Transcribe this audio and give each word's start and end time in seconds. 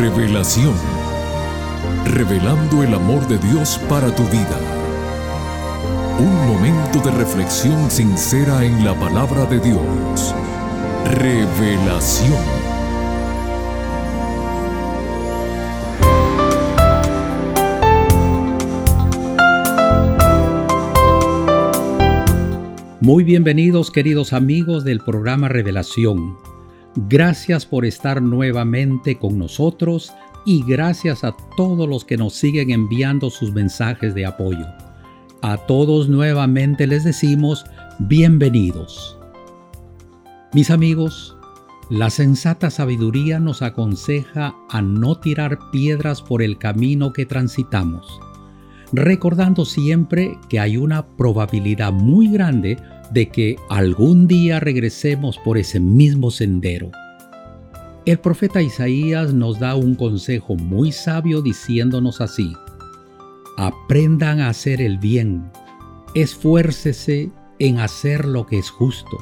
Revelación. 0.00 0.72
Revelando 2.06 2.82
el 2.82 2.94
amor 2.94 3.28
de 3.28 3.36
Dios 3.36 3.78
para 3.86 4.10
tu 4.14 4.22
vida. 4.28 4.58
Un 6.18 6.46
momento 6.48 7.00
de 7.00 7.10
reflexión 7.10 7.90
sincera 7.90 8.64
en 8.64 8.82
la 8.82 8.98
palabra 8.98 9.44
de 9.44 9.60
Dios. 9.60 10.34
Revelación. 11.04 12.32
Muy 23.02 23.22
bienvenidos 23.24 23.90
queridos 23.90 24.32
amigos 24.32 24.82
del 24.84 25.00
programa 25.00 25.50
Revelación. 25.50 26.49
Gracias 26.96 27.66
por 27.66 27.84
estar 27.84 28.20
nuevamente 28.20 29.16
con 29.16 29.38
nosotros 29.38 30.12
y 30.44 30.64
gracias 30.64 31.22
a 31.22 31.36
todos 31.56 31.88
los 31.88 32.04
que 32.04 32.16
nos 32.16 32.34
siguen 32.34 32.70
enviando 32.70 33.30
sus 33.30 33.52
mensajes 33.52 34.14
de 34.14 34.26
apoyo. 34.26 34.66
A 35.42 35.56
todos 35.56 36.08
nuevamente 36.08 36.86
les 36.86 37.04
decimos 37.04 37.64
bienvenidos. 38.00 39.18
Mis 40.52 40.70
amigos, 40.70 41.36
la 41.90 42.10
sensata 42.10 42.70
sabiduría 42.70 43.38
nos 43.38 43.62
aconseja 43.62 44.54
a 44.68 44.82
no 44.82 45.18
tirar 45.18 45.58
piedras 45.70 46.20
por 46.20 46.42
el 46.42 46.58
camino 46.58 47.12
que 47.12 47.26
transitamos 47.26 48.20
recordando 48.92 49.64
siempre 49.64 50.38
que 50.48 50.58
hay 50.58 50.76
una 50.76 51.06
probabilidad 51.06 51.92
muy 51.92 52.28
grande 52.28 52.78
de 53.10 53.28
que 53.28 53.56
algún 53.68 54.26
día 54.26 54.60
regresemos 54.60 55.38
por 55.38 55.58
ese 55.58 55.80
mismo 55.80 56.30
sendero. 56.30 56.90
El 58.06 58.18
profeta 58.18 58.62
Isaías 58.62 59.34
nos 59.34 59.58
da 59.58 59.74
un 59.74 59.94
consejo 59.94 60.56
muy 60.56 60.92
sabio 60.92 61.42
diciéndonos 61.42 62.20
así, 62.20 62.52
aprendan 63.56 64.40
a 64.40 64.48
hacer 64.48 64.80
el 64.80 64.98
bien, 64.98 65.50
esfuércese 66.14 67.30
en 67.58 67.78
hacer 67.78 68.24
lo 68.24 68.46
que 68.46 68.58
es 68.58 68.70
justo, 68.70 69.18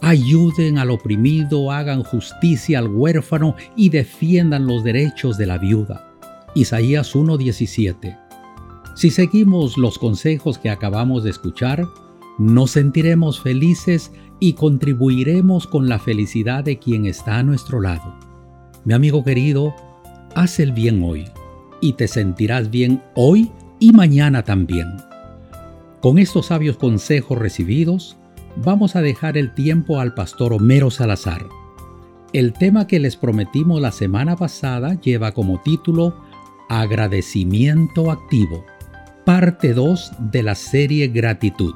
ayuden 0.00 0.78
al 0.78 0.90
oprimido, 0.90 1.70
hagan 1.70 2.02
justicia 2.02 2.78
al 2.78 2.88
huérfano 2.88 3.56
y 3.76 3.90
defiendan 3.90 4.66
los 4.66 4.82
derechos 4.84 5.36
de 5.36 5.46
la 5.46 5.58
viuda. 5.58 6.10
Isaías 6.54 7.14
1:17 7.14 8.24
si 8.94 9.10
seguimos 9.10 9.76
los 9.76 9.98
consejos 9.98 10.56
que 10.56 10.70
acabamos 10.70 11.24
de 11.24 11.30
escuchar, 11.30 11.84
nos 12.38 12.72
sentiremos 12.72 13.40
felices 13.40 14.12
y 14.40 14.54
contribuiremos 14.54 15.66
con 15.66 15.88
la 15.88 15.98
felicidad 15.98 16.64
de 16.64 16.78
quien 16.78 17.06
está 17.06 17.38
a 17.38 17.42
nuestro 17.42 17.80
lado. 17.80 18.14
Mi 18.84 18.94
amigo 18.94 19.24
querido, 19.24 19.74
haz 20.34 20.58
el 20.60 20.72
bien 20.72 21.02
hoy 21.02 21.24
y 21.80 21.94
te 21.94 22.08
sentirás 22.08 22.70
bien 22.70 23.02
hoy 23.14 23.50
y 23.78 23.92
mañana 23.92 24.42
también. 24.42 24.88
Con 26.00 26.18
estos 26.18 26.46
sabios 26.46 26.76
consejos 26.76 27.38
recibidos, 27.38 28.16
vamos 28.56 28.96
a 28.96 29.02
dejar 29.02 29.38
el 29.38 29.54
tiempo 29.54 30.00
al 30.00 30.14
pastor 30.14 30.52
Homero 30.52 30.90
Salazar. 30.90 31.46
El 32.32 32.52
tema 32.52 32.86
que 32.86 32.98
les 32.98 33.16
prometimos 33.16 33.80
la 33.80 33.92
semana 33.92 34.36
pasada 34.36 35.00
lleva 35.00 35.32
como 35.32 35.60
título 35.62 36.14
Agradecimiento 36.68 38.10
activo 38.10 38.64
parte 39.24 39.72
2 39.72 40.12
de 40.18 40.42
la 40.42 40.54
serie 40.54 41.08
Gratitud. 41.08 41.74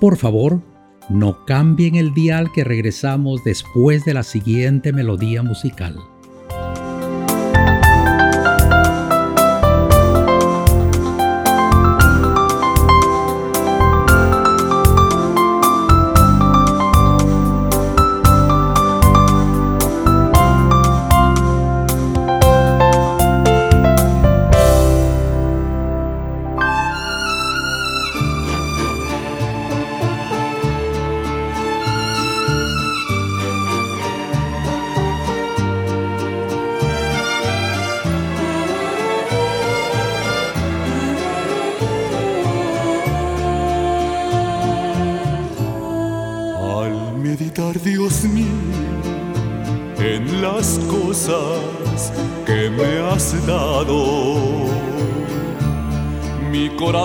Por 0.00 0.16
favor, 0.16 0.60
no 1.08 1.44
cambien 1.46 1.94
el 1.94 2.12
dial 2.12 2.52
que 2.52 2.64
regresamos 2.64 3.44
después 3.44 4.04
de 4.04 4.14
la 4.14 4.22
siguiente 4.22 4.92
melodía 4.92 5.42
musical. 5.42 5.96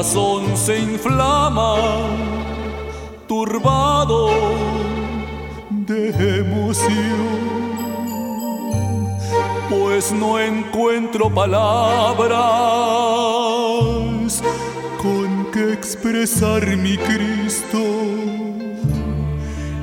Corazón 0.02 0.58
se 0.58 0.80
inflama, 0.80 1.76
turbado 3.28 4.32
de 5.70 6.40
emoción, 6.40 6.90
pues 9.70 10.12
no 10.12 10.40
encuentro 10.40 11.30
palabras 11.30 12.42
con 15.00 15.52
que 15.52 15.72
expresar 15.72 16.66
mi 16.78 16.98
Cristo 16.98 17.78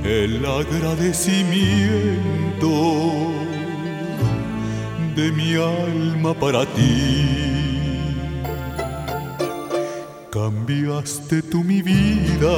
el 0.02 0.44
agradecimiento 0.44 2.68
de 5.14 5.30
mi 5.30 5.54
alma 5.54 6.34
para 6.34 6.66
ti. 6.66 7.47
Cambiaste 10.30 11.42
tú 11.42 11.64
mi 11.64 11.80
vida, 11.82 12.56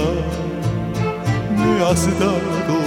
me 1.57 1.85
has 1.85 2.07
dado 2.19 2.79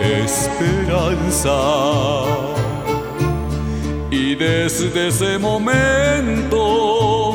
esperanza. 0.00 1.58
Y 4.10 4.34
desde 4.34 5.08
ese 5.08 5.38
momento 5.38 7.32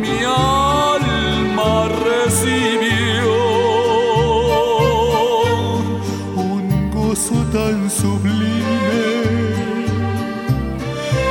mi 0.00 0.18
alma 0.24 1.88
recibió 1.88 3.44
tan 7.54 7.88
sublime 7.88 9.00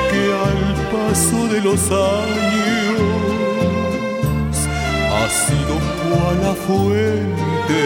que 0.09 0.23
al 0.47 0.62
paso 0.91 1.39
de 1.53 1.59
los 1.62 1.91
años 1.91 2.62
cual 6.09 6.37
la 6.41 6.53
fuente 6.53 7.83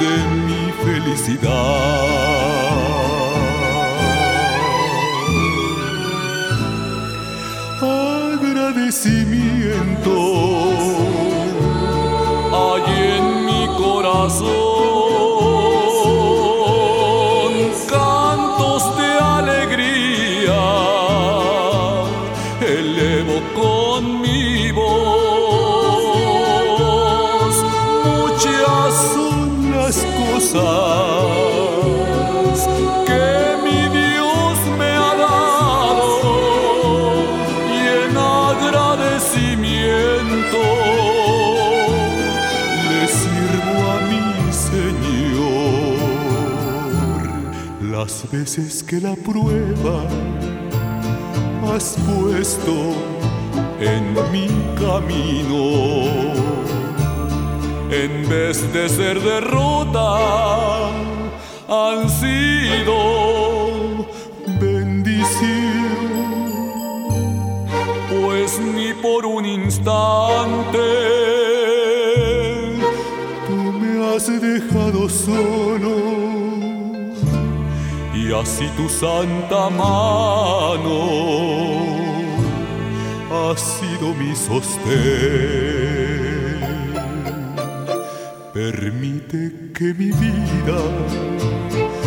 de 0.00 0.14
mi 0.46 0.64
felicidad. 0.84 2.06
Agradecimiento 7.82 10.14
hay 12.52 12.84
en 13.18 13.26
mi 13.46 13.62
corazón. 13.76 14.75
las 48.26 48.32
veces 48.32 48.82
que 48.82 49.00
la 49.00 49.14
prueba 49.14 50.02
has 51.72 51.96
puesto 52.06 52.72
en 53.80 54.14
mi 54.32 54.48
camino. 54.74 56.10
En 57.90 58.28
vez 58.28 58.72
de 58.72 58.88
ser 58.88 59.20
derrota, 59.20 60.88
han 61.68 62.08
sido 62.08 62.96
bendición, 64.60 65.86
pues 68.08 68.58
ni 68.60 68.92
por 68.94 69.26
un 69.26 69.44
instante 69.46 70.78
tú 73.46 73.72
me 73.80 74.14
has 74.14 74.26
dejado 74.40 75.08
solo 75.08 76.15
así 78.40 78.68
tu 78.76 78.88
santa 78.88 79.70
mano 79.70 80.98
ha 83.30 83.56
sido 83.56 84.14
mi 84.14 84.34
sostén. 84.34 84.96
Permite 88.52 89.70
que 89.74 89.94
mi 89.94 90.10
vida 90.12 90.80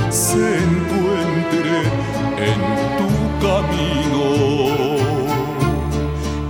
se 0.10 0.58
encuentre 0.68 1.76
en 2.50 2.60
tu 3.00 3.10
camino, 3.46 4.26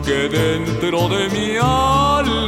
que 0.06 0.20
dentro 0.30 1.10
de 1.10 1.30
mi 1.30 1.58
alma 1.58 2.39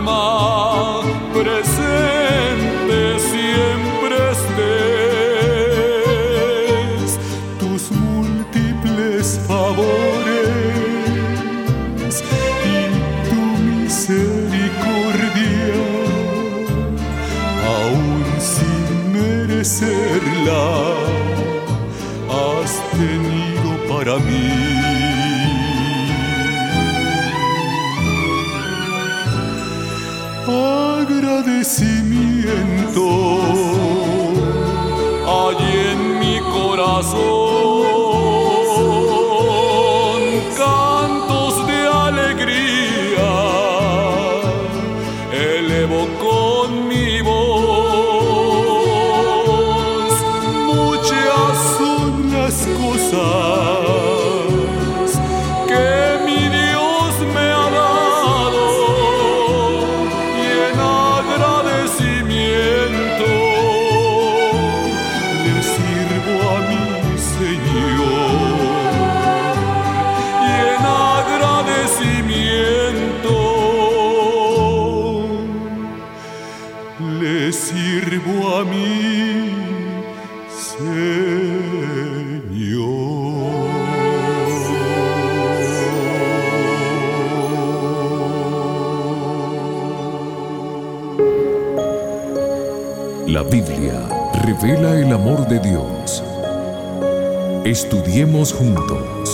Estudiemos 97.71 98.51
juntos. 98.51 99.33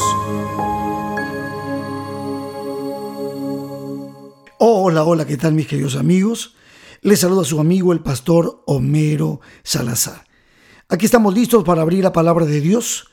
Hola, 4.60 5.04
hola, 5.04 5.25
¿qué 5.25 5.38
tal 5.38 5.54
mis 5.54 5.66
queridos 5.66 5.95
amigos? 5.95 6.54
Les 7.01 7.19
saluda 7.19 7.44
su 7.44 7.60
amigo 7.60 7.94
el 7.94 8.01
pastor 8.01 8.62
Homero 8.68 9.42
Salazar. 9.63 10.24
Aquí 10.88 11.07
estamos 11.07 11.34
listos 11.34 11.63
para 11.63 11.81
abrir 11.81 12.04
la 12.04 12.13
palabra 12.13 12.45
de 12.45 12.62
Dios 12.62 13.07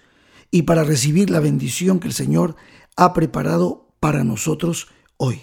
y 0.50 0.65
para 0.65 0.85
recibir 0.85 1.31
la 1.31 1.41
bendición 1.41 2.00
que 2.00 2.09
el 2.09 2.12
Señor 2.12 2.56
ha 2.94 3.15
preparado 3.15 3.94
para 4.00 4.25
nosotros 4.25 4.88
hoy. 5.17 5.41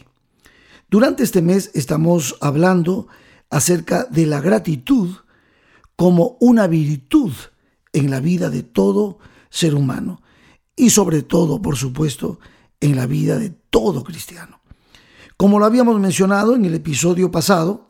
Durante 0.92 1.24
este 1.24 1.42
mes 1.42 1.72
estamos 1.74 2.38
hablando 2.40 3.08
acerca 3.50 4.04
de 4.12 4.28
la 4.28 4.42
gratitud 4.42 5.10
como 5.96 6.38
una 6.40 6.68
virtud 6.68 7.32
en 7.94 8.12
la 8.12 8.20
vida 8.20 8.52
de 8.52 8.62
todo 8.62 9.18
ser 9.52 9.76
humano 9.76 10.24
y 10.76 10.90
sobre 10.90 11.22
todo, 11.22 11.62
por 11.62 11.78
supuesto, 11.78 12.40
en 12.80 12.96
la 12.96 13.06
vida 13.06 13.38
de 13.38 13.52
todo 13.52 14.04
cristiano. 14.04 14.62
Como 15.38 15.60
lo 15.60 15.66
habíamos 15.66 16.00
mencionado 16.00 16.56
en 16.56 16.66
el 16.66 16.74
episodio 16.74 17.30
pasado, 17.30 17.86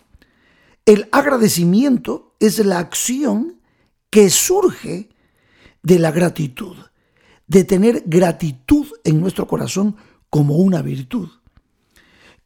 el 0.86 1.08
agradecimiento 1.12 2.36
es 2.40 2.60
la 2.60 2.80
acción 2.80 3.62
que 4.10 4.30
surge 4.30 5.10
de 5.84 6.00
la 6.00 6.12
gratitud, 6.12 6.76
de 7.48 7.64
tener 7.64 8.04
gratitud 8.06 8.88
en 9.04 9.22
nuestro 9.22 9.48
corazón 9.48 9.96
como 10.30 10.58
una 10.58 10.82
virtud. 10.82 11.30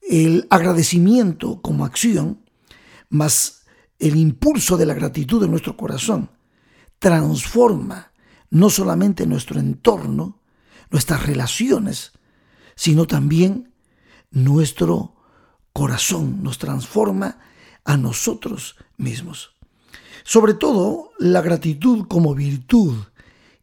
El 0.02 0.46
agradecimiento 0.50 1.62
como 1.62 1.86
acción, 1.86 2.42
más 3.10 3.64
el 3.98 4.18
impulso 4.18 4.78
de 4.78 4.86
la 4.86 4.94
gratitud 4.94 5.44
en 5.44 5.52
nuestro 5.52 5.78
corazón, 5.78 6.30
transforma 7.00 8.12
no 8.56 8.70
solamente 8.70 9.28
nuestro 9.28 9.60
entorno, 9.60 10.40
nuestras 10.90 11.26
relaciones, 11.26 12.14
sino 12.78 13.06
también 13.06 13.74
nuestro 14.32 15.18
corazón, 15.74 16.42
nos 16.42 16.58
transforma 16.58 17.38
a 17.84 17.98
nosotros 17.98 18.78
mismos. 18.96 19.58
Sobre 20.24 20.54
todo, 20.54 21.12
la 21.20 21.42
gratitud 21.42 22.08
como 22.08 22.34
virtud 22.34 22.96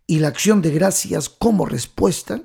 y 0.07 0.19
la 0.19 0.29
acción 0.29 0.61
de 0.61 0.73
gracias 0.73 1.31
como 1.31 1.65
respuesta 1.65 2.43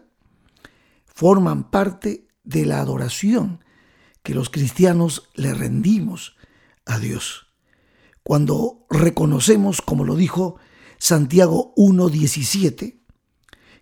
forman 1.05 1.69
parte 1.69 2.29
de 2.45 2.65
la 2.65 2.79
adoración 2.79 3.61
que 4.23 4.33
los 4.33 4.49
cristianos 4.49 5.29
le 5.33 5.53
rendimos 5.53 6.37
a 6.85 6.97
Dios. 6.97 7.47
Cuando 8.23 8.85
reconocemos, 8.89 9.81
como 9.81 10.05
lo 10.05 10.15
dijo 10.15 10.59
Santiago 10.97 11.73
1.17, 11.75 12.99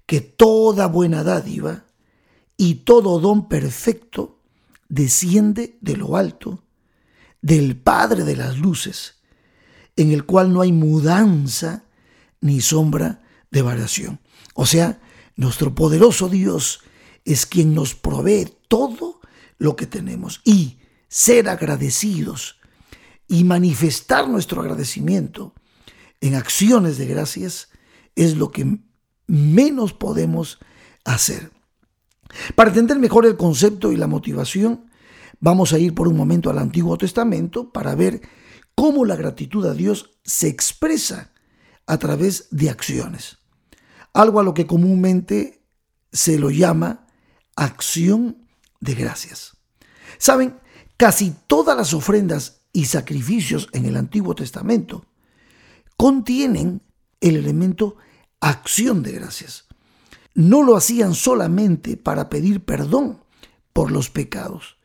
que 0.05 0.21
toda 0.21 0.87
buena 0.87 1.23
dádiva 1.23 1.85
y 2.57 2.75
todo 2.75 3.19
don 3.19 3.47
perfecto 3.47 4.39
desciende 4.89 5.77
de 5.81 5.97
lo 5.97 6.17
alto, 6.17 6.63
del 7.41 7.77
Padre 7.77 8.23
de 8.23 8.35
las 8.35 8.57
Luces, 8.57 9.15
en 9.95 10.11
el 10.11 10.25
cual 10.25 10.51
no 10.51 10.61
hay 10.61 10.71
mudanza 10.71 11.85
ni 12.41 12.61
sombra 12.61 13.23
de 13.51 13.61
variación. 13.61 14.19
O 14.53 14.65
sea, 14.65 15.01
nuestro 15.35 15.73
poderoso 15.73 16.29
Dios 16.29 16.81
es 17.23 17.45
quien 17.45 17.73
nos 17.73 17.95
provee 17.95 18.53
todo 18.67 19.19
lo 19.57 19.75
que 19.75 19.87
tenemos 19.87 20.41
y 20.43 20.79
ser 21.07 21.49
agradecidos 21.49 22.57
y 23.27 23.43
manifestar 23.43 24.29
nuestro 24.29 24.61
agradecimiento 24.61 25.53
en 26.27 26.35
acciones 26.35 26.97
de 26.97 27.05
gracias 27.05 27.69
es 28.15 28.35
lo 28.35 28.51
que 28.51 28.79
menos 29.27 29.93
podemos 29.93 30.59
hacer. 31.03 31.51
Para 32.55 32.69
entender 32.69 32.97
mejor 32.97 33.25
el 33.25 33.37
concepto 33.37 33.91
y 33.91 33.97
la 33.97 34.07
motivación, 34.07 34.89
vamos 35.39 35.73
a 35.73 35.79
ir 35.79 35.93
por 35.93 36.07
un 36.07 36.17
momento 36.17 36.49
al 36.49 36.57
Antiguo 36.57 36.97
Testamento 36.97 37.71
para 37.71 37.93
ver 37.95 38.21
cómo 38.73 39.05
la 39.05 39.15
gratitud 39.15 39.65
a 39.67 39.73
Dios 39.73 40.17
se 40.23 40.47
expresa 40.47 41.31
a 41.85 41.97
través 41.97 42.47
de 42.49 42.69
acciones. 42.69 43.37
Algo 44.13 44.39
a 44.39 44.43
lo 44.43 44.53
que 44.53 44.65
comúnmente 44.65 45.63
se 46.11 46.39
lo 46.39 46.49
llama 46.49 47.05
acción 47.55 48.47
de 48.79 48.95
gracias. 48.95 49.57
Saben, 50.17 50.59
casi 50.97 51.35
todas 51.47 51.77
las 51.77 51.93
ofrendas 51.93 52.61
y 52.73 52.85
sacrificios 52.85 53.69
en 53.73 53.85
el 53.85 53.95
Antiguo 53.95 54.33
Testamento 54.33 55.05
contienen 55.97 56.81
el 57.21 57.35
elemento 57.37 57.97
acción 58.39 59.03
de 59.03 59.13
gracias. 59.13 59.65
No 60.33 60.63
lo 60.63 60.75
hacían 60.75 61.15
solamente 61.15 61.97
para 61.97 62.29
pedir 62.29 62.63
perdón 62.63 63.23
por 63.73 63.91
los 63.91 64.09
pecados. 64.09 64.77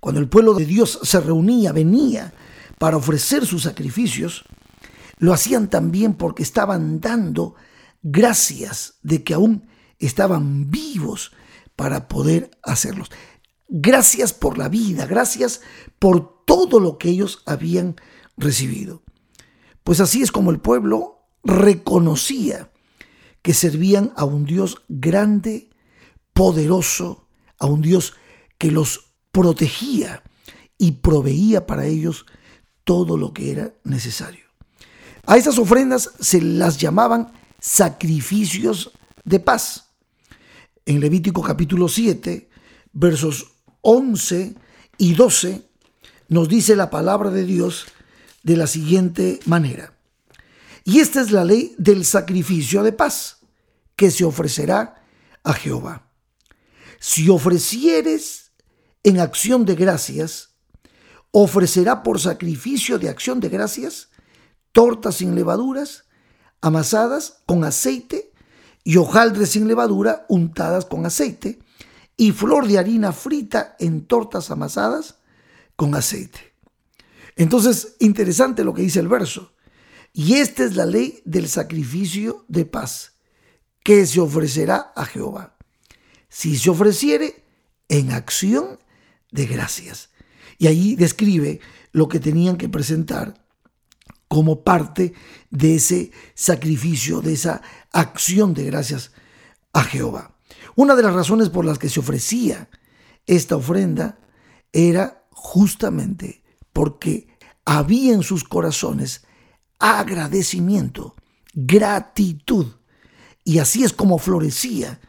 Cuando 0.00 0.20
el 0.20 0.28
pueblo 0.28 0.54
de 0.54 0.66
Dios 0.66 1.00
se 1.02 1.20
reunía, 1.20 1.72
venía 1.72 2.32
para 2.78 2.96
ofrecer 2.96 3.46
sus 3.46 3.62
sacrificios, 3.62 4.44
lo 5.18 5.34
hacían 5.34 5.68
también 5.68 6.14
porque 6.14 6.42
estaban 6.42 7.00
dando 7.00 7.54
gracias 8.02 8.94
de 9.02 9.22
que 9.22 9.34
aún 9.34 9.68
estaban 9.98 10.70
vivos 10.70 11.32
para 11.76 12.08
poder 12.08 12.50
hacerlos. 12.62 13.10
gracias 13.68 14.32
por 14.32 14.58
la 14.58 14.68
vida, 14.68 15.06
gracias 15.06 15.60
por 15.98 16.44
todo 16.44 16.80
lo 16.80 16.98
que 16.98 17.10
ellos 17.10 17.42
habían 17.46 17.96
recibido. 18.36 19.02
Pues 19.84 20.00
así 20.00 20.22
es 20.22 20.32
como 20.32 20.50
el 20.50 20.60
pueblo 20.60 21.26
reconocía 21.42 22.70
que 23.42 23.54
servían 23.54 24.12
a 24.16 24.24
un 24.24 24.44
Dios 24.44 24.82
grande, 24.88 25.70
poderoso, 26.32 27.26
a 27.58 27.66
un 27.66 27.80
Dios 27.80 28.14
que 28.58 28.70
los 28.70 29.12
protegía 29.32 30.22
y 30.76 30.92
proveía 30.92 31.66
para 31.66 31.86
ellos 31.86 32.26
todo 32.84 33.16
lo 33.16 33.32
que 33.32 33.52
era 33.52 33.74
necesario. 33.84 34.44
A 35.26 35.36
estas 35.36 35.58
ofrendas 35.58 36.10
se 36.20 36.40
las 36.40 36.78
llamaban 36.78 37.32
sacrificios 37.60 38.92
de 39.24 39.40
paz. 39.40 39.90
En 40.86 41.00
Levítico 41.00 41.42
capítulo 41.42 41.88
7, 41.88 42.48
versos 42.92 43.52
11 43.82 44.54
y 44.98 45.14
12, 45.14 45.62
nos 46.28 46.48
dice 46.48 46.76
la 46.76 46.90
palabra 46.90 47.30
de 47.30 47.44
Dios 47.44 47.86
de 48.42 48.56
la 48.56 48.66
siguiente 48.66 49.40
manera. 49.46 49.94
Y 50.84 51.00
esta 51.00 51.20
es 51.20 51.30
la 51.30 51.44
ley 51.44 51.74
del 51.78 52.04
sacrificio 52.04 52.82
de 52.82 52.92
paz 52.92 53.38
que 53.96 54.10
se 54.10 54.24
ofrecerá 54.24 55.02
a 55.44 55.52
Jehová. 55.52 56.10
Si 56.98 57.28
ofrecieres 57.28 58.52
en 59.02 59.20
acción 59.20 59.64
de 59.64 59.74
gracias, 59.74 60.50
ofrecerá 61.30 62.02
por 62.02 62.20
sacrificio 62.20 62.98
de 62.98 63.08
acción 63.08 63.40
de 63.40 63.48
gracias 63.48 64.08
tortas 64.72 65.16
sin 65.16 65.34
levaduras, 65.34 66.04
amasadas 66.60 67.42
con 67.46 67.64
aceite, 67.64 68.32
y 68.82 68.96
hojaldres 68.96 69.50
sin 69.50 69.68
levadura 69.68 70.24
untadas 70.28 70.84
con 70.84 71.04
aceite, 71.06 71.58
y 72.16 72.32
flor 72.32 72.66
de 72.66 72.78
harina 72.78 73.12
frita 73.12 73.76
en 73.78 74.06
tortas 74.06 74.50
amasadas 74.50 75.16
con 75.76 75.94
aceite. 75.94 76.49
Entonces, 77.40 77.96
interesante 78.00 78.64
lo 78.64 78.74
que 78.74 78.82
dice 78.82 79.00
el 79.00 79.08
verso. 79.08 79.54
Y 80.12 80.34
esta 80.34 80.62
es 80.62 80.76
la 80.76 80.84
ley 80.84 81.22
del 81.24 81.48
sacrificio 81.48 82.44
de 82.48 82.66
paz, 82.66 83.14
que 83.82 84.04
se 84.04 84.20
ofrecerá 84.20 84.92
a 84.94 85.06
Jehová. 85.06 85.56
Si 86.28 86.58
se 86.58 86.68
ofreciere 86.68 87.42
en 87.88 88.12
acción 88.12 88.78
de 89.30 89.46
gracias. 89.46 90.10
Y 90.58 90.66
ahí 90.66 90.96
describe 90.96 91.60
lo 91.92 92.08
que 92.08 92.20
tenían 92.20 92.58
que 92.58 92.68
presentar 92.68 93.42
como 94.28 94.62
parte 94.62 95.14
de 95.48 95.76
ese 95.76 96.10
sacrificio, 96.34 97.22
de 97.22 97.32
esa 97.32 97.62
acción 97.90 98.52
de 98.52 98.64
gracias 98.64 99.12
a 99.72 99.82
Jehová. 99.82 100.36
Una 100.76 100.94
de 100.94 101.04
las 101.04 101.14
razones 101.14 101.48
por 101.48 101.64
las 101.64 101.78
que 101.78 101.88
se 101.88 102.00
ofrecía 102.00 102.68
esta 103.24 103.56
ofrenda 103.56 104.18
era 104.74 105.24
justamente 105.30 106.42
porque 106.74 107.29
había 107.64 108.14
en 108.14 108.22
sus 108.22 108.44
corazones 108.44 109.24
agradecimiento, 109.78 111.14
gratitud. 111.54 112.66
Y 113.44 113.58
así 113.58 113.82
es 113.82 113.92
como 113.92 114.18
florecía 114.18 115.00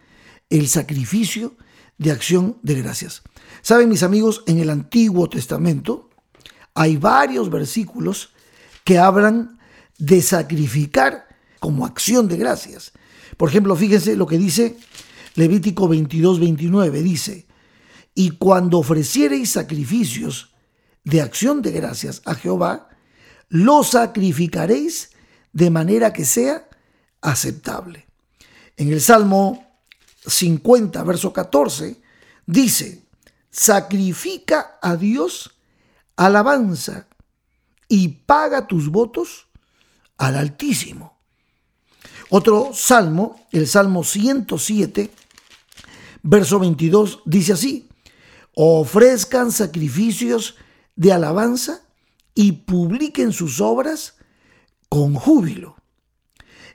el 0.50 0.68
sacrificio 0.68 1.56
de 1.98 2.12
acción 2.12 2.58
de 2.64 2.82
gracias. 2.82 3.22
Saben 3.62 3.90
mis 3.90 4.04
amigos, 4.04 4.44
en 4.48 4.60
el 4.60 4.70
Antiguo 4.70 5.30
Testamento 5.30 6.10
hay 6.74 6.98
varios 6.98 7.50
versículos 7.50 8.34
que 8.84 8.98
hablan 8.98 9.60
de 9.98 10.22
sacrificar 10.22 11.28
como 11.60 11.86
acción 11.86 12.28
de 12.28 12.38
gracias. 12.38 12.92
Por 13.38 13.50
ejemplo, 13.50 13.76
fíjense 13.76 14.16
lo 14.16 14.26
que 14.26 14.38
dice 14.38 14.78
Levítico 15.36 15.88
22, 15.88 16.40
29. 16.40 17.02
Dice, 17.02 17.48
y 18.16 18.32
cuando 18.32 18.80
ofreciereis 18.80 19.52
sacrificios 19.52 20.51
de 21.04 21.22
acción 21.22 21.62
de 21.62 21.72
gracias 21.72 22.22
a 22.26 22.36
Jehová, 22.36 22.90
lo 23.50 23.84
sacrificaréis 23.84 25.12
de 25.54 25.70
manera 25.70 26.14
que 26.14 26.26
sea 26.26 26.68
aceptable. 27.22 28.08
En 28.78 28.92
el 28.92 29.02
Salmo 29.02 29.68
50, 30.26 31.04
verso 31.04 31.34
14, 31.34 32.02
dice, 32.46 33.06
sacrifica 33.50 34.78
a 34.82 34.96
Dios 34.96 35.58
alabanza 36.16 37.08
y 37.88 38.08
paga 38.08 38.68
tus 38.68 38.90
votos 38.90 39.48
al 40.18 40.38
Altísimo. 40.38 41.20
Otro 42.30 42.72
salmo, 42.74 43.46
el 43.52 43.68
Salmo 43.68 44.06
107, 44.06 45.12
verso 46.24 46.60
22, 46.60 47.24
dice 47.26 47.54
así, 47.54 47.90
ofrezcan 48.56 49.52
sacrificios 49.52 50.56
de 50.96 51.14
alabanza 51.14 51.82
y 52.34 52.52
publiquen 52.52 53.34
sus 53.34 53.62
obras 53.62 54.16
con 54.90 55.14
júbilo. 55.14 55.76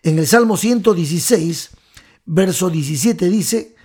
En 0.02 0.18
el 0.18 0.26
Salmo 0.26 0.56
116, 0.56 1.70
verso 2.26 2.70
17 2.70 3.28
dice, 3.28 3.76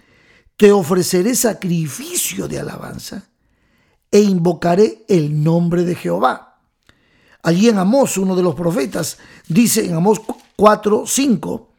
te 0.58 0.72
ofreceré 0.72 1.36
sacrificio 1.36 2.48
de 2.48 2.60
alabanza 2.60 3.30
e 4.12 4.22
invocaré 4.22 5.06
el 5.08 5.44
nombre 5.44 5.84
de 5.84 5.96
Jehová. 5.96 6.60
Allí 7.44 7.70
en 7.70 7.80
Amós, 7.80 8.18
uno 8.18 8.36
de 8.36 8.44
los 8.44 8.54
profetas, 8.54 9.18
dice 9.48 9.86
en 9.86 9.96
Amós 9.96 10.22
4, 10.56 11.06
5, 11.08 11.70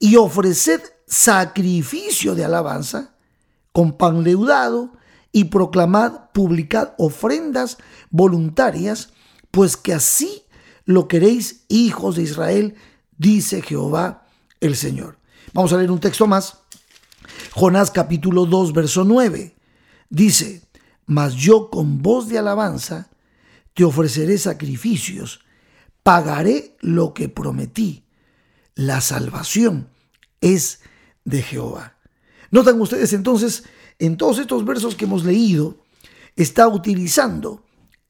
y 0.00 0.16
ofreced 0.16 0.80
sacrificio 1.06 2.34
de 2.34 2.44
alabanza 2.44 3.14
con 3.70 3.96
pan 3.96 4.24
leudado 4.24 4.94
y 5.32 5.44
proclamad, 5.44 6.30
publicad 6.32 6.90
ofrendas 6.98 7.78
voluntarias, 8.10 9.10
pues 9.50 9.76
que 9.76 9.94
así 9.94 10.42
lo 10.84 11.08
queréis, 11.08 11.64
hijos 11.68 12.16
de 12.16 12.22
Israel, 12.22 12.74
dice 13.16 13.62
Jehová 13.62 14.26
el 14.60 14.76
Señor. 14.76 15.18
Vamos 15.52 15.72
a 15.72 15.76
leer 15.76 15.90
un 15.90 16.00
texto 16.00 16.26
más. 16.26 16.58
Jonás 17.52 17.90
capítulo 17.90 18.46
2, 18.46 18.72
verso 18.72 19.04
9. 19.04 19.54
Dice, 20.08 20.62
mas 21.06 21.34
yo 21.34 21.70
con 21.70 22.02
voz 22.02 22.28
de 22.28 22.38
alabanza 22.38 23.08
te 23.74 23.84
ofreceré 23.84 24.38
sacrificios, 24.38 25.40
pagaré 26.02 26.76
lo 26.80 27.14
que 27.14 27.28
prometí. 27.28 28.04
La 28.74 29.00
salvación 29.00 29.88
es 30.40 30.80
de 31.24 31.42
Jehová. 31.42 31.96
Notan 32.50 32.80
ustedes 32.80 33.12
entonces, 33.12 33.64
en 34.06 34.16
todos 34.16 34.40
estos 34.40 34.64
versos 34.64 34.96
que 34.96 35.04
hemos 35.04 35.24
leído, 35.24 35.76
está 36.34 36.66
utilizando 36.66 37.62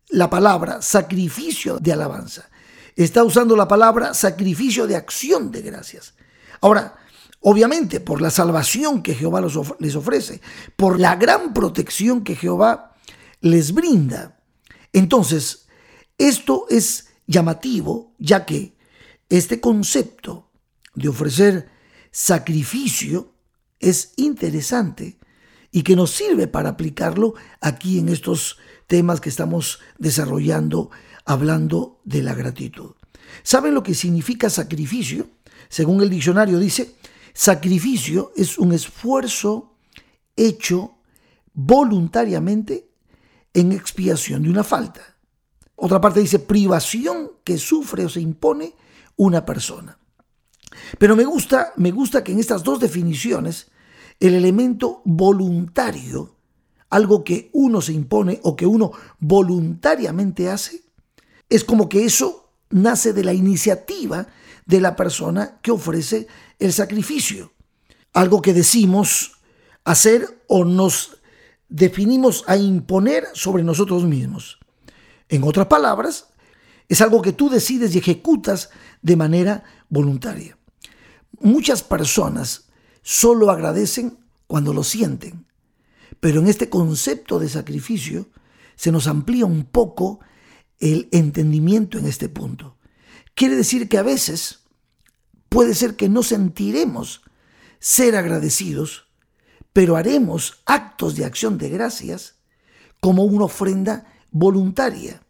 la 0.08 0.30
palabra 0.30 0.80
sacrificio 0.80 1.78
de 1.78 1.92
alabanza. 1.92 2.49
Está 2.96 3.22
usando 3.25 3.54
la 3.56 3.68
palabra 3.68 4.14
sacrificio 4.14 4.87
de 4.87 4.96
acción 4.96 5.50
de 5.50 5.61
gracias. 5.61 6.14
Ahora, 6.62 6.96
obviamente, 7.40 8.00
por 8.00 8.22
la 8.22 8.30
salvación 8.30 9.02
que 9.02 9.14
Jehová 9.14 9.42
les 9.80 9.94
ofrece, 9.94 10.40
por 10.76 10.99
la 10.99 11.16
gran 11.16 11.52
protección 11.52 12.25
que 12.25 12.37
Jehová 12.37 12.94
les 13.42 13.75
brinda, 13.75 14.40
entonces, 14.94 15.66
esto 16.16 16.64
es 16.70 17.08
llamativo 17.26 18.14
ya 18.18 18.46
que 18.46 18.78
este 19.28 19.61
concepto 19.61 20.50
de 20.94 21.11
ofrecer 21.11 21.70
sacrificio 22.11 23.34
es 23.78 24.14
interesante 24.16 25.18
y 25.73 25.83
que 25.83 25.97
nos 25.97 26.11
sirve 26.11 26.47
para 26.47 26.69
aplicarlo 26.69 27.35
aquí 27.61 27.99
en 27.99 28.11
estos 28.11 28.59
temas 28.87 29.21
que 29.21 29.31
estamos 29.31 29.81
desarrollando 29.99 30.91
hablando 31.25 32.00
de 32.05 32.23
la 32.23 32.35
gratitud. 32.35 32.93
¿Saben 33.43 33.75
lo 33.75 33.83
que 33.83 33.95
significa 33.95 34.50
sacrificio? 34.50 35.31
Según 35.71 36.02
el 36.02 36.11
diccionario 36.11 36.59
dice, 36.59 36.95
sacrificio 37.33 38.33
es 38.37 38.59
un 38.59 38.73
esfuerzo 38.73 39.79
hecho 40.37 40.99
voluntariamente 41.55 42.91
en 43.55 43.73
expiación 43.73 44.43
de 44.43 44.50
una 44.50 44.64
falta. 44.64 45.17
Otra 45.76 46.00
parte 46.00 46.21
dice 46.21 46.38
privación 46.38 47.33
que 47.45 47.57
sufre 47.57 48.05
o 48.05 48.09
se 48.11 48.21
impone 48.21 48.75
una 49.17 49.45
persona. 49.47 49.99
Pero 50.99 51.17
me 51.17 51.25
gusta, 51.25 51.73
me 51.76 51.91
gusta 51.91 52.23
que 52.23 52.33
en 52.33 52.41
estas 52.41 52.62
dos 52.62 52.79
definiciones 52.79 53.72
el 54.23 54.35
elemento 54.35 55.02
voluntario, 55.05 56.37
algo 56.91 57.25
que 57.25 57.50
uno 57.55 57.81
se 57.81 57.93
impone 57.93 58.38
o 58.45 58.55
que 58.55 58.67
uno 58.67 58.93
voluntariamente 59.19 60.49
hace, 60.49 60.81
es 61.49 61.64
como 61.64 61.88
que 61.88 62.05
eso 62.05 62.52
nace 62.71 63.12
de 63.12 63.25
la 63.25 63.33
iniciativa 63.33 64.29
de 64.64 64.81
la 64.81 64.95
persona 64.95 65.59
que 65.61 65.73
ofrece 65.73 66.29
el 66.61 66.73
sacrificio. 66.73 67.52
Algo 68.12 68.41
que 68.43 68.55
decimos 68.55 69.41
hacer 69.83 70.45
o 70.47 70.64
nos 70.64 71.17
definimos 71.69 72.45
a 72.47 72.57
imponer 72.57 73.25
sobre 73.33 73.64
nosotros 73.64 74.05
mismos. 74.05 74.61
En 75.29 75.43
otras 75.43 75.67
palabras, 75.67 76.29
es 76.88 77.00
algo 77.00 77.23
que 77.23 77.33
tú 77.33 77.50
decides 77.50 77.93
y 77.97 77.99
ejecutas 77.99 78.71
de 79.00 79.17
manera 79.17 79.64
voluntaria. 79.88 80.57
Muchas 81.41 81.83
personas 81.83 82.69
solo 83.02 83.50
agradecen 83.50 84.18
cuando 84.47 84.73
lo 84.73 84.85
sienten, 84.85 85.47
Pero 86.21 86.40
en 86.40 86.47
este 86.47 86.68
concepto 86.68 87.40
de 87.40 87.49
sacrificio 87.49 88.28
se 88.76 88.92
nos 88.92 89.09
amplía 89.09 89.44
un 89.44 89.64
poco 89.64 90.21
el 90.78 91.09
entendimiento 91.11 91.99
en 91.99 92.06
este 92.06 92.28
punto. 92.28 92.76
Quiere 93.35 93.56
decir 93.56 93.88
que 93.88 93.99
a 93.99 94.02
veces 94.02 94.61
puede 95.49 95.75
ser 95.75 95.97
que 95.97 96.09
no 96.09 96.23
sentiremos 96.23 97.23
ser 97.78 98.14
agradecidos, 98.14 99.09
pero 99.73 99.97
haremos 99.97 100.62
actos 100.66 101.16
de 101.16 101.25
acción 101.25 101.59
de 101.59 101.71
gracias 101.71 102.37
como 103.00 103.25
una 103.25 103.47
ofrenda 103.47 104.06
voluntaria. 104.30 105.23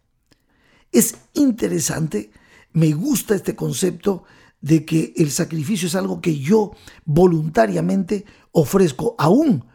Es 0.91 1.15
interesante, 1.33 2.31
me 2.71 2.93
gusta 2.93 3.35
este 3.35 3.55
concepto 3.55 4.25
de 4.63 4.85
que 4.85 5.13
el 5.17 5.29
sacrificio 5.29 5.89
es 5.89 5.93
algo 5.93 6.21
que 6.21 6.39
yo 6.39 6.71
voluntariamente 7.03 8.25
ofrezco, 8.53 9.13
aún 9.17 9.65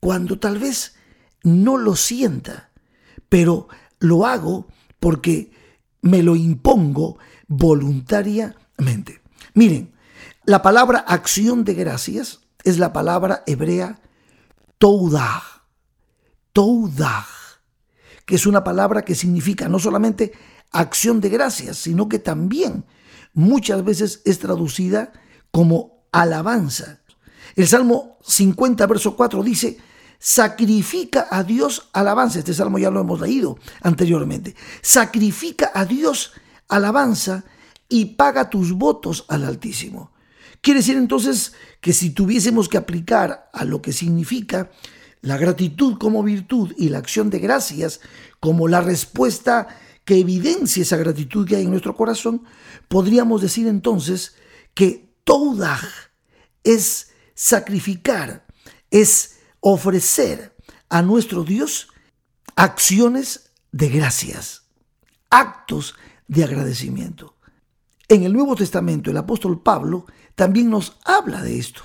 cuando 0.00 0.38
tal 0.38 0.58
vez 0.58 0.94
no 1.42 1.76
lo 1.76 1.94
sienta, 1.94 2.70
pero 3.28 3.68
lo 3.98 4.24
hago 4.24 4.66
porque 4.98 5.52
me 6.00 6.22
lo 6.22 6.34
impongo 6.34 7.18
voluntariamente. 7.46 9.20
Miren, 9.52 9.92
la 10.44 10.62
palabra 10.62 11.00
acción 11.00 11.64
de 11.64 11.74
gracias 11.74 12.40
es 12.64 12.78
la 12.78 12.94
palabra 12.94 13.42
hebrea 13.46 14.00
toudah, 14.78 15.42
toudah, 16.54 17.26
que 18.24 18.36
es 18.36 18.46
una 18.46 18.64
palabra 18.64 19.02
que 19.02 19.14
significa 19.14 19.68
no 19.68 19.78
solamente 19.78 20.32
acción 20.70 21.20
de 21.20 21.28
gracias, 21.28 21.76
sino 21.76 22.08
que 22.08 22.18
también 22.18 22.86
muchas 23.34 23.84
veces 23.84 24.22
es 24.24 24.38
traducida 24.38 25.12
como 25.50 26.04
alabanza. 26.12 27.00
El 27.56 27.66
Salmo 27.66 28.18
50, 28.22 28.86
verso 28.86 29.16
4 29.16 29.42
dice, 29.42 29.78
sacrifica 30.18 31.28
a 31.30 31.42
Dios 31.42 31.88
alabanza. 31.92 32.38
Este 32.38 32.54
salmo 32.54 32.78
ya 32.78 32.90
lo 32.90 33.00
hemos 33.00 33.20
leído 33.20 33.58
anteriormente. 33.82 34.54
Sacrifica 34.82 35.70
a 35.74 35.84
Dios 35.84 36.32
alabanza 36.68 37.44
y 37.88 38.16
paga 38.16 38.50
tus 38.50 38.72
votos 38.72 39.24
al 39.28 39.44
Altísimo. 39.44 40.12
Quiere 40.60 40.80
decir 40.80 40.96
entonces 40.96 41.52
que 41.80 41.92
si 41.92 42.10
tuviésemos 42.10 42.68
que 42.68 42.78
aplicar 42.78 43.48
a 43.52 43.64
lo 43.64 43.80
que 43.80 43.92
significa 43.92 44.70
la 45.20 45.36
gratitud 45.36 45.98
como 45.98 46.22
virtud 46.22 46.74
y 46.76 46.88
la 46.88 46.98
acción 46.98 47.30
de 47.30 47.38
gracias 47.38 48.00
como 48.40 48.68
la 48.68 48.80
respuesta 48.80 49.68
que 50.08 50.18
evidencia 50.18 50.80
esa 50.80 50.96
gratitud 50.96 51.46
que 51.46 51.56
hay 51.56 51.64
en 51.64 51.70
nuestro 51.70 51.94
corazón, 51.94 52.44
podríamos 52.88 53.42
decir 53.42 53.66
entonces 53.66 54.36
que 54.72 55.12
toda 55.22 55.78
es 56.64 57.10
sacrificar, 57.34 58.46
es 58.90 59.40
ofrecer 59.60 60.56
a 60.88 61.02
nuestro 61.02 61.44
Dios 61.44 61.88
acciones 62.56 63.50
de 63.70 63.90
gracias, 63.90 64.62
actos 65.28 65.94
de 66.26 66.44
agradecimiento. 66.44 67.36
En 68.08 68.22
el 68.22 68.32
Nuevo 68.32 68.56
Testamento 68.56 69.10
el 69.10 69.18
apóstol 69.18 69.60
Pablo 69.60 70.06
también 70.34 70.70
nos 70.70 70.96
habla 71.04 71.42
de 71.42 71.58
esto, 71.58 71.82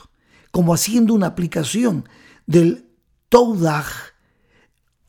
como 0.50 0.74
haciendo 0.74 1.14
una 1.14 1.28
aplicación 1.28 2.08
del 2.46 2.90
Toudach 3.28 4.14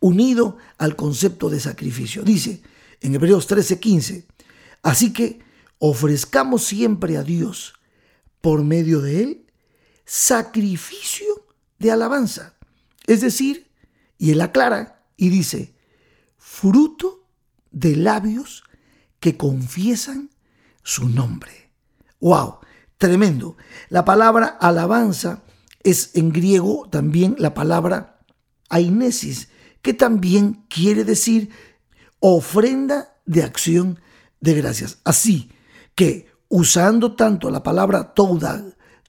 unido 0.00 0.56
al 0.78 0.96
concepto 0.96 1.48
de 1.48 1.60
sacrificio. 1.60 2.24
Dice 2.24 2.74
en 3.04 3.14
Hebreos 3.14 3.46
13:15, 3.46 4.26
así 4.82 5.12
que 5.12 5.40
ofrezcamos 5.78 6.64
siempre 6.64 7.18
a 7.18 7.22
Dios 7.22 7.74
por 8.40 8.64
medio 8.64 9.02
de 9.02 9.22
él 9.22 9.46
sacrificio 10.06 11.46
de 11.78 11.90
alabanza. 11.90 12.56
Es 13.06 13.20
decir, 13.20 13.70
y 14.16 14.30
él 14.30 14.40
aclara 14.40 15.04
y 15.18 15.28
dice, 15.28 15.74
fruto 16.38 17.28
de 17.70 17.94
labios 17.94 18.64
que 19.20 19.36
confiesan 19.36 20.30
su 20.82 21.08
nombre. 21.08 21.70
¡Wow! 22.20 22.60
Tremendo. 22.96 23.58
La 23.90 24.06
palabra 24.06 24.46
alabanza 24.46 25.42
es 25.82 26.10
en 26.14 26.32
griego 26.32 26.88
también 26.90 27.36
la 27.38 27.52
palabra 27.52 28.20
ainesis, 28.70 29.48
que 29.82 29.92
también 29.92 30.64
quiere 30.68 31.04
decir 31.04 31.50
ofrenda 32.26 33.18
de 33.26 33.42
acción 33.42 34.00
de 34.40 34.54
gracias. 34.54 34.96
Así 35.04 35.50
que 35.94 36.32
usando 36.48 37.16
tanto 37.16 37.50
la 37.50 37.62
palabra 37.62 38.14
toudaj, 38.14 38.62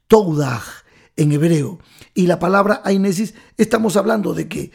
toudaj 0.10 0.84
en 1.15 1.32
hebreo 1.32 1.80
y 2.13 2.28
la 2.28 2.39
palabra 2.39 2.82
ainesis, 2.84 3.34
estamos 3.56 3.95
hablando 3.95 4.34
de 4.34 4.49
que 4.49 4.71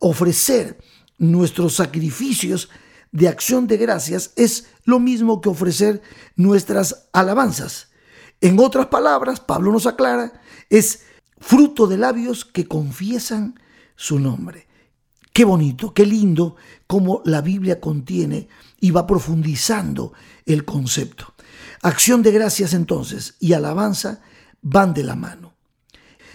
ofrecer 0.00 0.76
nuestros 1.18 1.74
sacrificios 1.74 2.68
de 3.12 3.28
acción 3.28 3.68
de 3.68 3.76
gracias 3.76 4.32
es 4.34 4.66
lo 4.82 4.98
mismo 4.98 5.40
que 5.40 5.48
ofrecer 5.48 6.02
nuestras 6.34 7.08
alabanzas. 7.12 7.90
En 8.40 8.58
otras 8.58 8.86
palabras, 8.86 9.38
Pablo 9.38 9.70
nos 9.70 9.86
aclara, 9.86 10.40
es 10.68 11.04
fruto 11.38 11.86
de 11.86 11.96
labios 11.96 12.44
que 12.44 12.66
confiesan 12.66 13.60
su 13.94 14.18
nombre. 14.18 14.67
Qué 15.38 15.44
bonito, 15.44 15.94
qué 15.94 16.04
lindo 16.04 16.56
cómo 16.88 17.22
la 17.24 17.40
Biblia 17.42 17.78
contiene 17.78 18.48
y 18.80 18.90
va 18.90 19.06
profundizando 19.06 20.12
el 20.44 20.64
concepto. 20.64 21.32
Acción 21.80 22.22
de 22.22 22.32
gracias 22.32 22.74
entonces 22.74 23.36
y 23.38 23.52
alabanza 23.52 24.20
van 24.62 24.94
de 24.94 25.04
la 25.04 25.14
mano. 25.14 25.54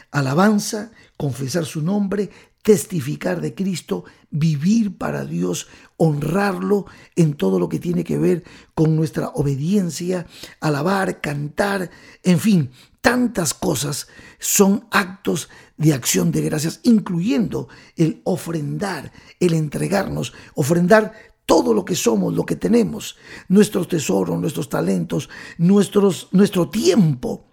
Alabanza, 0.09 0.93
confesar 1.17 1.65
su 1.65 1.81
nombre, 1.81 2.29
testificar 2.61 3.41
de 3.41 3.53
Cristo, 3.53 4.05
vivir 4.33 4.97
para 4.97 5.23
Dios, 5.23 5.67
honrarlo 5.95 6.87
en 7.15 7.35
todo 7.35 7.59
lo 7.59 7.69
que 7.69 7.79
tiene 7.79 8.03
que 8.03 8.17
ver 8.17 8.43
con 8.73 8.95
nuestra 8.95 9.29
obediencia, 9.29 10.25
alabar, 10.59 11.21
cantar, 11.21 11.89
en 12.23 12.39
fin, 12.39 12.71
tantas 12.99 13.53
cosas 13.53 14.07
son 14.39 14.87
actos 14.91 15.49
de 15.77 15.93
acción 15.93 16.31
de 16.31 16.41
gracias, 16.41 16.79
incluyendo 16.83 17.69
el 17.95 18.21
ofrendar, 18.25 19.13
el 19.39 19.53
entregarnos, 19.53 20.33
ofrendar 20.55 21.13
todo 21.45 21.73
lo 21.73 21.85
que 21.85 21.95
somos, 21.95 22.33
lo 22.33 22.45
que 22.45 22.55
tenemos, 22.55 23.15
nuestros 23.47 23.87
tesoros, 23.87 24.39
nuestros 24.39 24.69
talentos, 24.69 25.29
nuestros, 25.57 26.29
nuestro 26.31 26.69
tiempo, 26.69 27.45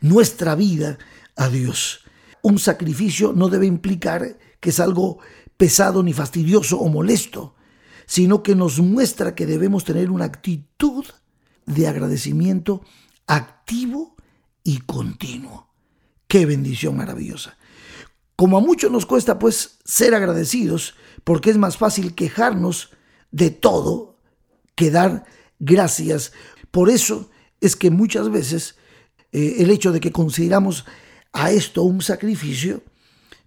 nuestra 0.00 0.54
vida 0.54 0.98
a 1.36 1.48
Dios. 1.48 2.04
Un 2.42 2.58
sacrificio 2.58 3.32
no 3.32 3.48
debe 3.48 3.66
implicar 3.66 4.38
que 4.60 4.70
es 4.70 4.78
algo 4.78 5.18
pesado 5.60 6.02
ni 6.02 6.14
fastidioso 6.14 6.78
o 6.80 6.88
molesto, 6.88 7.54
sino 8.06 8.42
que 8.42 8.54
nos 8.54 8.80
muestra 8.80 9.34
que 9.34 9.44
debemos 9.44 9.84
tener 9.84 10.10
una 10.10 10.24
actitud 10.24 11.04
de 11.66 11.86
agradecimiento 11.86 12.82
activo 13.26 14.16
y 14.64 14.78
continuo. 14.78 15.68
Qué 16.26 16.46
bendición 16.46 16.96
maravillosa. 16.96 17.58
Como 18.36 18.56
a 18.56 18.62
muchos 18.62 18.90
nos 18.90 19.04
cuesta 19.04 19.38
pues 19.38 19.76
ser 19.84 20.14
agradecidos, 20.14 20.94
porque 21.24 21.50
es 21.50 21.58
más 21.58 21.76
fácil 21.76 22.14
quejarnos 22.14 22.92
de 23.30 23.50
todo 23.50 24.16
que 24.74 24.90
dar 24.90 25.26
gracias. 25.58 26.32
Por 26.70 26.88
eso 26.88 27.28
es 27.60 27.76
que 27.76 27.90
muchas 27.90 28.30
veces 28.30 28.76
eh, 29.30 29.56
el 29.58 29.70
hecho 29.70 29.92
de 29.92 30.00
que 30.00 30.10
consideramos 30.10 30.86
a 31.34 31.50
esto 31.50 31.82
un 31.82 32.00
sacrificio 32.00 32.82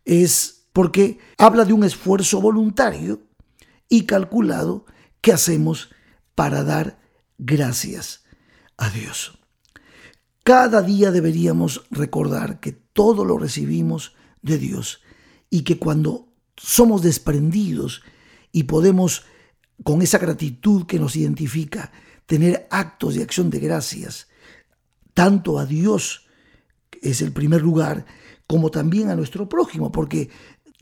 es 0.06 0.62
porque 0.74 1.20
habla 1.38 1.66
de 1.66 1.74
un 1.74 1.84
esfuerzo 1.84 2.42
voluntario 2.42 3.22
y 3.88 4.06
calculado 4.06 4.86
que 5.22 5.32
hacemos 5.32 5.92
para 6.36 6.64
dar 6.64 7.00
gracias 7.38 8.24
a 8.76 8.90
Dios. 8.90 9.40
Cada 10.44 10.82
día 10.82 11.12
deberíamos 11.12 11.86
recordar 11.90 12.60
que 12.60 12.74
todo 12.74 13.24
lo 13.24 13.38
recibimos 13.38 14.14
de 14.42 14.58
Dios 14.58 15.02
y 15.50 15.62
que 15.62 15.78
cuando 15.80 16.34
somos 16.58 17.02
desprendidos 17.02 18.02
y 18.52 18.64
podemos, 18.64 19.24
con 19.84 20.02
esa 20.02 20.18
gratitud 20.18 20.86
que 20.86 21.00
nos 21.00 21.16
identifica, 21.16 21.92
tener 22.26 22.68
actos 22.72 23.16
de 23.16 23.24
acción 23.24 23.50
de 23.50 23.60
gracias, 23.60 24.28
tanto 25.14 25.60
a 25.60 25.66
Dios, 25.66 26.28
que 26.90 27.00
es 27.10 27.22
el 27.22 27.32
primer 27.32 27.62
lugar, 27.62 28.06
como 28.48 28.70
también 28.70 29.10
a 29.10 29.16
nuestro 29.16 29.48
prójimo, 29.48 29.92
porque 29.92 30.30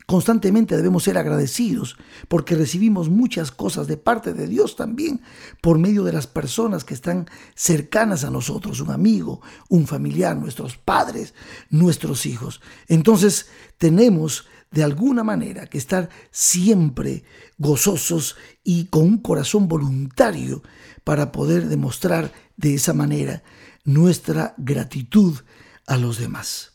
Constantemente 0.06 0.76
debemos 0.76 1.04
ser 1.04 1.16
agradecidos 1.16 1.96
porque 2.28 2.54
recibimos 2.54 3.08
muchas 3.08 3.50
cosas 3.50 3.86
de 3.86 3.96
parte 3.96 4.32
de 4.34 4.46
Dios 4.46 4.76
también 4.76 5.22
por 5.60 5.78
medio 5.78 6.04
de 6.04 6.12
las 6.12 6.26
personas 6.26 6.84
que 6.84 6.94
están 6.94 7.28
cercanas 7.54 8.24
a 8.24 8.30
nosotros, 8.30 8.80
un 8.80 8.90
amigo, 8.90 9.40
un 9.68 9.86
familiar, 9.86 10.36
nuestros 10.36 10.76
padres, 10.76 11.34
nuestros 11.70 12.26
hijos. 12.26 12.60
Entonces 12.88 13.46
tenemos 13.78 14.46
de 14.72 14.82
alguna 14.82 15.22
manera 15.22 15.66
que 15.66 15.78
estar 15.78 16.08
siempre 16.30 17.24
gozosos 17.58 18.36
y 18.64 18.86
con 18.86 19.02
un 19.02 19.18
corazón 19.18 19.68
voluntario 19.68 20.62
para 21.04 21.30
poder 21.30 21.68
demostrar 21.68 22.32
de 22.56 22.74
esa 22.74 22.94
manera 22.94 23.42
nuestra 23.84 24.54
gratitud 24.56 25.40
a 25.86 25.96
los 25.96 26.18
demás. 26.18 26.72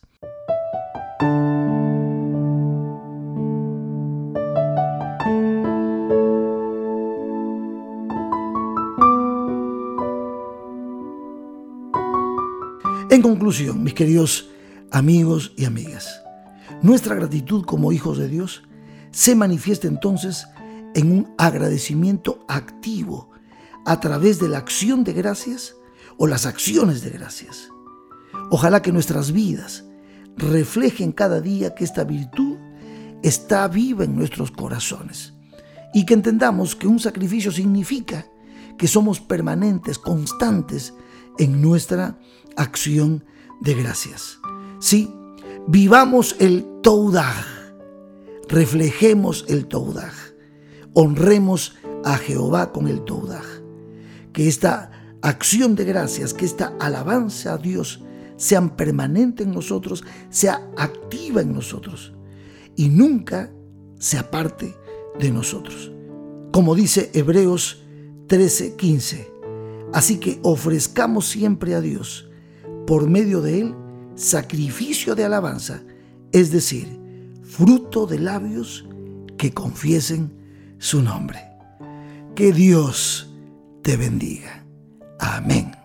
En 13.10 13.22
conclusión, 13.22 13.84
mis 13.84 13.94
queridos 13.94 14.50
amigos 14.92 15.54
y 15.56 15.64
amigas, 15.64 16.24
nuestra 16.82 17.16
gratitud 17.16 17.64
como 17.64 17.94
hijos 17.94 18.18
de 18.18 18.28
Dios 18.28 18.64
se 19.12 19.34
manifiesta 19.34 19.88
entonces 19.88 20.46
en 20.94 21.14
un 21.14 21.34
agradecimiento 21.38 22.44
activo 22.50 23.30
a 23.86 24.02
través 24.02 24.40
de 24.40 24.50
la 24.50 24.58
acción 24.58 25.06
de 25.06 25.14
gracias 25.14 25.74
o 26.18 26.28
las 26.28 26.46
acciones 26.46 27.02
de 27.02 27.12
gracias. 27.12 27.70
Ojalá 28.52 28.82
que 28.82 28.92
nuestras 28.92 29.32
vidas 29.32 29.86
reflejen 30.36 31.14
cada 31.14 31.40
día 31.40 31.76
que 31.76 31.86
esta 31.86 32.04
virtud 32.04 32.58
está 33.24 33.70
viva 33.70 34.04
en 34.04 34.18
nuestros 34.18 34.52
corazones 34.52 35.34
y 35.94 36.06
que 36.06 36.14
entendamos 36.14 36.76
que 36.76 36.88
un 36.88 37.00
sacrificio 37.00 37.54
significa 37.54 38.28
que 38.78 38.88
somos 38.90 39.22
permanentes, 39.22 39.98
constantes 39.98 40.94
en 41.40 41.62
nuestra 41.62 42.18
acción 42.58 43.24
de 43.62 43.74
gracias. 43.74 44.40
Sí, 44.80 45.14
vivamos 45.68 46.36
el 46.40 46.66
Toudaj, 46.82 47.46
reflejemos 48.48 49.46
el 49.48 49.68
Toudaj, 49.68 50.14
honremos 50.94 51.76
a 52.04 52.18
Jehová 52.18 52.72
con 52.72 52.88
el 52.88 53.02
Toudaj. 53.02 53.46
Que 54.34 54.48
esta 54.48 54.92
acción 55.22 55.76
de 55.76 55.86
gracias, 55.86 56.34
que 56.34 56.46
esta 56.46 56.74
alabanza 56.80 57.54
a 57.54 57.58
Dios 57.58 58.04
sean 58.36 58.76
permanente 58.76 59.44
en 59.44 59.52
nosotros, 59.52 60.04
sea 60.30 60.70
activa 60.78 61.42
en 61.42 61.54
nosotros 61.54 62.14
y 62.76 62.90
nunca 62.90 63.52
se 64.00 64.18
aparte 64.18 64.76
de 65.20 65.32
nosotros. 65.32 65.92
Como 66.52 66.76
dice 66.76 67.12
Hebreos 67.14 67.84
13:15, 68.28 69.28
así 69.94 70.20
que 70.20 70.40
ofrezcamos 70.44 71.28
siempre 71.28 71.74
a 71.74 71.82
Dios, 71.82 72.27
por 72.88 73.08
medio 73.08 73.42
de 73.42 73.60
Él, 73.60 73.76
sacrificio 74.16 75.14
de 75.14 75.26
alabanza, 75.26 75.84
es 76.32 76.52
decir, 76.52 76.88
fruto 77.44 78.08
de 78.08 78.18
labios 78.18 78.88
que 79.38 79.54
confiesen 79.54 80.34
su 80.80 81.04
nombre. 81.04 81.40
Que 82.34 82.52
Dios 82.52 83.32
te 83.84 83.98
bendiga. 83.98 84.66
Amén. 85.20 85.77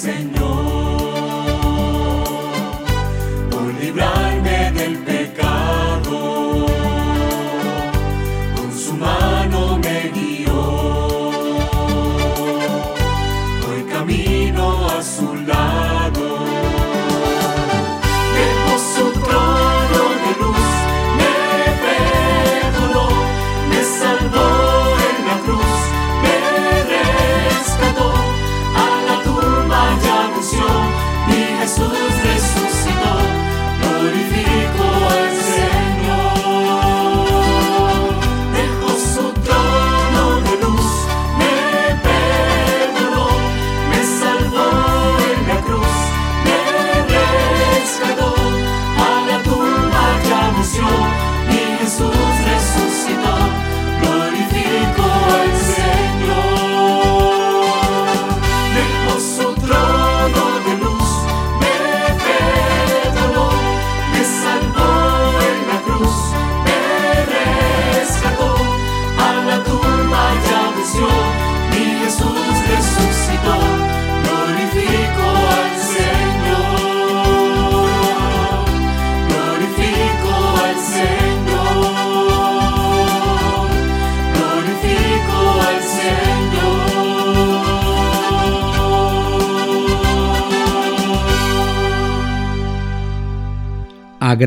Señor. 0.00 0.39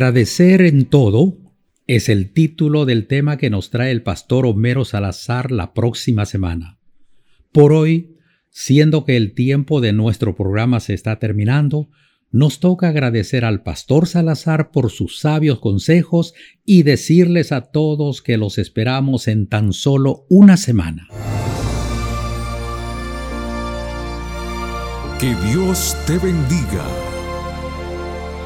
Agradecer 0.04 0.64
en 0.64 0.84
todo 0.84 1.38
es 1.88 2.10
el 2.10 2.34
título 2.34 2.84
del 2.84 3.08
tema 3.08 3.38
que 3.38 3.50
nos 3.50 3.70
trae 3.70 3.90
el 3.90 4.04
pastor 4.04 4.46
Homero 4.46 4.84
Salazar 4.84 5.50
la 5.50 5.74
próxima 5.74 6.26
semana. 6.26 6.78
Por 7.54 7.72
hoy, 7.72 8.18
siendo 8.50 9.06
que 9.06 9.16
el 9.16 9.34
tiempo 9.34 9.80
de 9.80 9.94
nuestro 9.94 10.36
programa 10.36 10.82
se 10.82 10.94
está 10.94 11.20
terminando, 11.20 11.88
nos 12.32 12.60
toca 12.60 12.90
agradecer 12.90 13.46
al 13.46 13.64
pastor 13.64 14.06
Salazar 14.06 14.72
por 14.72 14.92
sus 14.92 15.20
sabios 15.20 15.60
consejos 15.60 16.34
y 16.66 16.84
decirles 16.84 17.54
a 17.54 17.62
todos 17.62 18.22
que 18.22 18.36
los 18.36 18.58
esperamos 18.58 19.30
en 19.30 19.48
tan 19.48 19.72
solo 19.72 20.26
una 20.28 20.58
semana. 20.58 21.08
Que 25.18 25.34
Dios 25.50 25.96
te 26.06 26.18
bendiga. 26.18 27.13